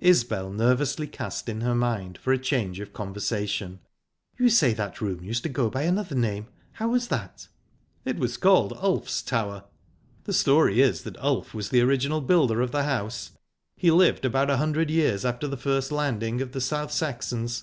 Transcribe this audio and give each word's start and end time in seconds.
Isbel 0.00 0.50
nervously 0.52 1.06
cast 1.06 1.48
in 1.48 1.60
her 1.60 1.72
mind 1.76 2.18
for 2.18 2.32
a 2.32 2.36
change 2.36 2.80
of 2.80 2.92
conversation. 2.92 3.78
"You 4.36 4.50
say 4.50 4.72
that 4.74 5.00
room 5.00 5.22
used 5.22 5.44
to 5.44 5.48
go 5.48 5.70
by 5.70 5.82
another 5.82 6.16
name. 6.16 6.48
How 6.72 6.88
was 6.88 7.06
that?" 7.06 7.46
"It 8.04 8.16
was 8.18 8.36
called 8.36 8.72
Ulf's 8.80 9.22
Tower. 9.22 9.62
The 10.24 10.32
story 10.32 10.80
is 10.80 11.04
that 11.04 11.16
Ulf 11.18 11.54
was 11.54 11.68
the 11.68 11.80
original 11.80 12.20
builder 12.22 12.60
of 12.60 12.72
the 12.72 12.82
house. 12.82 13.38
He 13.76 13.92
lived 13.92 14.24
about 14.24 14.50
a 14.50 14.56
hundred 14.56 14.90
years 14.90 15.24
after 15.24 15.46
the 15.46 15.56
first 15.56 15.92
landing 15.92 16.40
of 16.42 16.50
the 16.50 16.60
South 16.60 16.90
Saxons. 16.90 17.62